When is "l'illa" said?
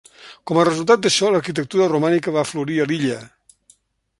2.93-3.19